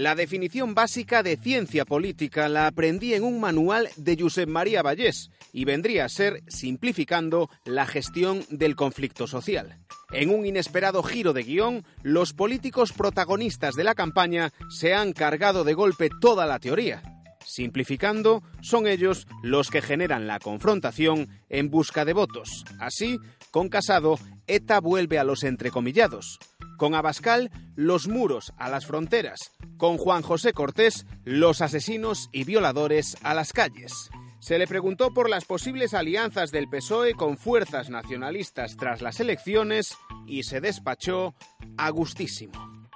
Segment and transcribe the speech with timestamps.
[0.00, 5.30] La definición básica de ciencia política la aprendí en un manual de Josep María Vallés
[5.52, 9.76] y vendría a ser, simplificando, la gestión del conflicto social.
[10.10, 15.64] En un inesperado giro de guion, los políticos protagonistas de la campaña se han cargado
[15.64, 17.02] de golpe toda la teoría.
[17.44, 22.64] Simplificando, son ellos los que generan la confrontación en busca de votos.
[22.78, 23.18] Así,
[23.50, 26.38] con Casado, ETA vuelve a los entrecomillados.
[26.80, 29.52] Con Abascal, los muros a las fronteras.
[29.76, 34.08] Con Juan José Cortés, los asesinos y violadores a las calles.
[34.40, 39.94] Se le preguntó por las posibles alianzas del PSOE con fuerzas nacionalistas tras las elecciones
[40.26, 41.34] y se despachó
[41.76, 42.86] a gustísimo.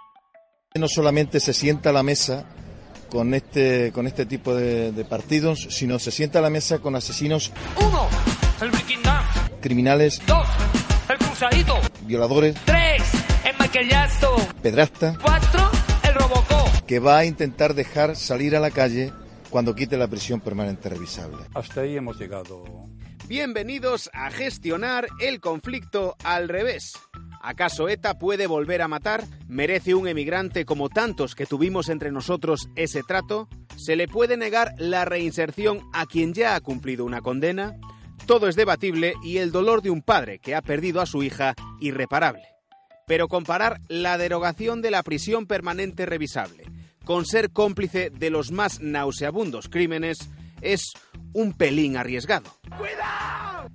[0.77, 2.47] No solamente se sienta a la mesa
[3.11, 6.97] con este, con este tipo de, de partidos, sino se sienta a la mesa con
[6.97, 7.53] asesinos.
[7.77, 8.09] Uno,
[8.63, 8.71] el.
[9.65, 10.21] Criminales.
[10.27, 10.47] Dos,
[11.09, 11.81] el cruzadito.
[12.03, 12.55] Violadores.
[12.67, 13.03] Tres,
[13.45, 14.37] el maquillazo.
[14.63, 15.19] Pedrasta.
[15.21, 15.71] Cuatro,
[16.03, 16.65] el robocó.
[16.87, 19.13] Que va a intentar dejar salir a la calle
[19.51, 21.45] cuando quite la prisión permanente revisable.
[21.55, 22.65] Hasta ahí hemos llegado.
[23.29, 26.93] Bienvenidos a gestionar el conflicto al revés.
[27.41, 29.25] ¿Acaso ETA puede volver a matar?
[29.49, 33.49] ¿Merece un emigrante como tantos que tuvimos entre nosotros ese trato?
[33.77, 37.77] ¿Se le puede negar la reinserción a quien ya ha cumplido una condena?
[38.27, 41.55] Todo es debatible y el dolor de un padre que ha perdido a su hija
[41.81, 42.54] irreparable.
[43.07, 46.65] Pero comparar la derogación de la prisión permanente revisable
[47.05, 50.19] con ser cómplice de los más nauseabundos crímenes
[50.63, 50.93] es
[51.33, 52.51] un pelín arriesgado.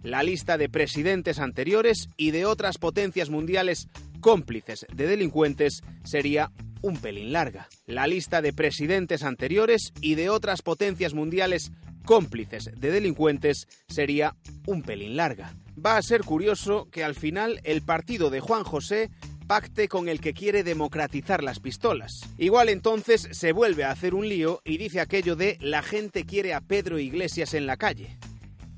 [0.02, 3.88] La lista de presidentes anteriores y de otras potencias mundiales
[4.22, 7.68] cómplices de delincuentes sería un pelín larga.
[7.86, 11.72] La lista de presidentes anteriores y de otras potencias mundiales
[12.06, 14.36] cómplices de delincuentes sería
[14.66, 15.54] un pelín larga.
[15.86, 19.10] Va a ser curioso que al final el partido de Juan José
[19.48, 22.22] pacte con el que quiere democratizar las pistolas.
[22.38, 26.54] Igual entonces se vuelve a hacer un lío y dice aquello de la gente quiere
[26.54, 28.18] a Pedro Iglesias en la calle.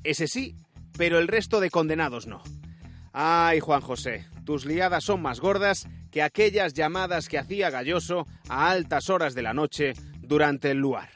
[0.04, 0.56] Ese sí,
[0.98, 2.42] pero el resto de condenados no.
[3.14, 8.70] Ay, Juan José, tus liadas son más gordas que aquellas llamadas que hacía Galloso a
[8.70, 11.10] altas horas de la noche durante el luar.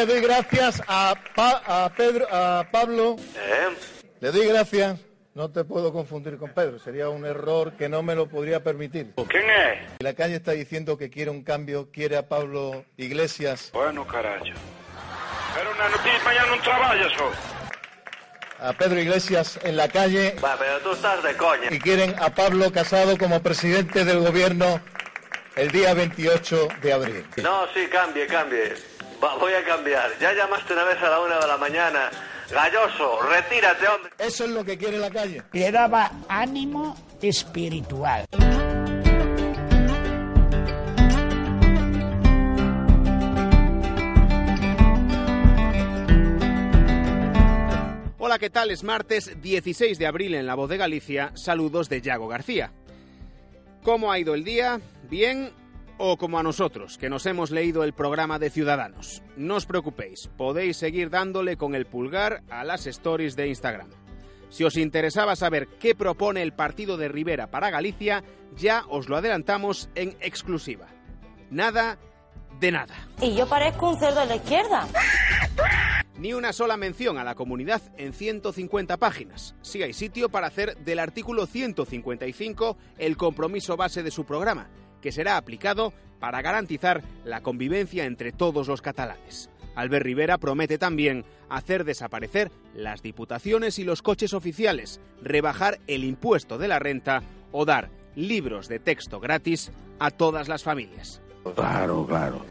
[0.00, 3.16] Le doy gracias a, Pa- a Pedro, a Pablo.
[3.36, 3.68] ¿Eh?
[4.20, 4.98] Le doy gracias.
[5.34, 6.78] No te puedo confundir con Pedro.
[6.78, 9.12] Sería un error que no me lo podría permitir.
[9.28, 9.78] ¿Quién es?
[9.98, 14.46] La calle está diciendo que quiere un cambio, quiere a Pablo Iglesias, Bueno, carajo.
[15.54, 18.64] Pero una noticia mañana no trabajas, ¿o?
[18.66, 21.68] a Pedro Iglesias en la calle Va, pero tú estás de coña.
[21.70, 24.80] y quieren a Pablo Casado como presidente del gobierno
[25.56, 27.26] el día 28 de abril.
[27.42, 28.72] No, sí, cambie, cambie.
[29.22, 30.10] Va, voy a cambiar.
[30.18, 32.10] Ya llamaste una vez a la una de la mañana.
[32.50, 34.10] Galloso, retírate, hombre.
[34.18, 35.42] Eso es lo que quiere la calle.
[35.52, 38.24] le daba ánimo espiritual.
[48.18, 48.70] Hola, ¿qué tal?
[48.70, 51.32] Es martes 16 de abril en La Voz de Galicia.
[51.34, 52.72] Saludos de Yago García.
[53.82, 54.80] ¿Cómo ha ido el día?
[55.08, 55.52] ¿Bien?
[56.02, 59.22] O como a nosotros, que nos hemos leído el programa de Ciudadanos.
[59.36, 63.90] No os preocupéis, podéis seguir dándole con el pulgar a las stories de Instagram.
[64.48, 68.24] Si os interesaba saber qué propone el partido de Rivera para Galicia,
[68.56, 70.86] ya os lo adelantamos en exclusiva.
[71.50, 71.98] Nada
[72.60, 72.94] de nada.
[73.20, 74.88] Y yo parezco un cerdo de la izquierda.
[76.16, 79.54] Ni una sola mención a la comunidad en 150 páginas.
[79.60, 85.12] Sí hay sitio para hacer del artículo 155 el compromiso base de su programa, que
[85.12, 89.50] será aplicado para garantizar la convivencia entre todos los catalanes.
[89.74, 96.58] Albert Rivera promete también hacer desaparecer las diputaciones y los coches oficiales, rebajar el impuesto
[96.58, 97.22] de la renta
[97.52, 101.22] o dar libros de texto gratis a todas las familias.
[101.54, 102.44] Claro, claro.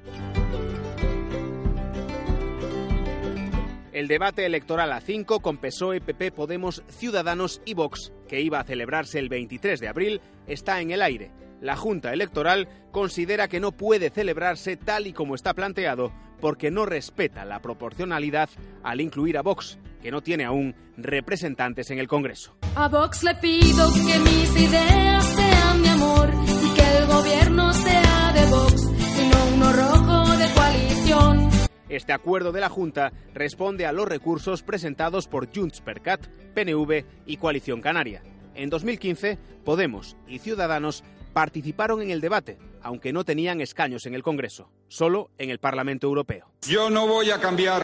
[3.92, 8.64] El debate electoral a 5 con PSOE, PP, Podemos, Ciudadanos y Vox, que iba a
[8.64, 11.32] celebrarse el 23 de abril, está en el aire.
[11.62, 16.86] La Junta Electoral considera que no puede celebrarse tal y como está planteado porque no
[16.86, 18.50] respeta la proporcionalidad
[18.82, 22.56] al incluir a Vox, que no tiene aún representantes en el Congreso.
[22.76, 28.34] A Vox le pido que mis ideas sean de amor y que el gobierno sea
[28.34, 31.50] de Vox y no uno rojo de coalición.
[31.90, 37.04] Este acuerdo de la Junta responde a los recursos presentados por Junts per Cat, PNV
[37.26, 38.22] y Coalición Canaria.
[38.56, 41.04] En 2015, Podemos y Ciudadanos
[41.34, 46.08] participaron en el debate, aunque no tenían escaños en el Congreso, solo en el Parlamento
[46.08, 46.52] Europeo.
[46.68, 47.82] Yo no voy a cambiar.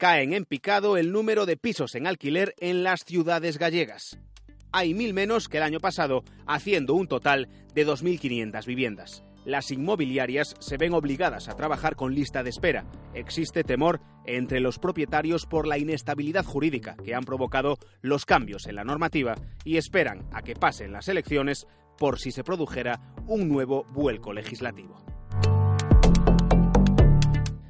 [0.00, 4.18] caen en picado el número de pisos en alquiler en las ciudades gallegas.
[4.72, 9.22] Hay mil menos que el año pasado, haciendo un total de 2.500 viviendas.
[9.44, 12.84] Las inmobiliarias se ven obligadas a trabajar con lista de espera.
[13.14, 18.76] Existe temor entre los propietarios por la inestabilidad jurídica que han provocado los cambios en
[18.76, 19.34] la normativa
[19.64, 21.66] y esperan a que pasen las elecciones
[21.98, 25.02] por si se produjera un nuevo vuelco legislativo.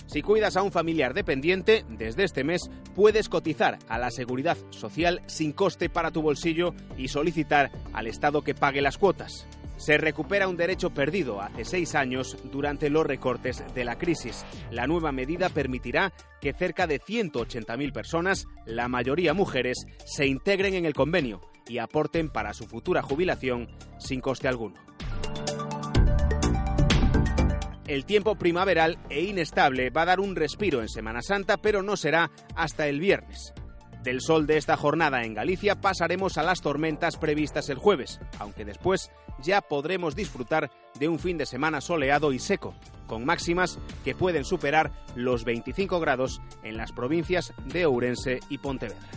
[0.06, 5.22] Si cuidas a un familiar dependiente, desde este mes puedes cotizar a la seguridad social
[5.26, 9.46] sin coste para tu bolsillo y solicitar al Estado que pague las cuotas.
[9.80, 14.44] Se recupera un derecho perdido hace seis años durante los recortes de la crisis.
[14.70, 16.12] La nueva medida permitirá
[16.42, 22.28] que cerca de 180.000 personas, la mayoría mujeres, se integren en el convenio y aporten
[22.28, 23.68] para su futura jubilación
[23.98, 24.74] sin coste alguno.
[27.86, 31.96] El tiempo primaveral e inestable va a dar un respiro en Semana Santa, pero no
[31.96, 33.54] será hasta el viernes.
[34.02, 38.64] Del sol de esta jornada en Galicia pasaremos a las tormentas previstas el jueves, aunque
[38.64, 39.10] después
[39.42, 42.74] ya podremos disfrutar de un fin de semana soleado y seco,
[43.06, 49.08] con máximas que pueden superar los 25 grados en las provincias de Ourense y Pontevedra.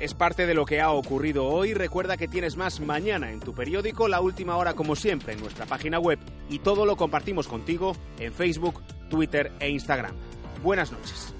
[0.00, 1.74] Es parte de lo que ha ocurrido hoy.
[1.74, 5.64] Recuerda que tienes más mañana en tu periódico, la última hora como siempre en nuestra
[5.64, 6.18] página web
[6.50, 10.16] y todo lo compartimos contigo en Facebook, Twitter e Instagram.
[10.60, 11.32] Buenas noches.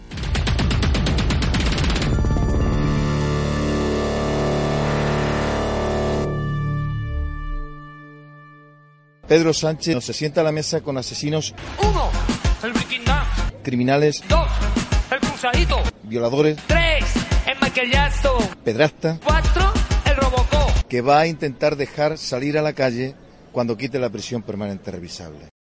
[9.33, 12.11] Pedro Sánchez no se sienta a la mesa con asesinos, Uno,
[12.63, 12.75] el
[13.63, 14.47] criminales, Dos,
[15.11, 15.83] el cruzadito.
[16.03, 17.03] violadores, Tres,
[17.47, 17.57] el
[18.63, 19.73] pedrastas, Cuatro,
[20.05, 20.83] el Robocop.
[20.87, 23.15] que va a intentar dejar salir a la calle
[23.53, 25.49] cuando quite la prisión permanente revisable.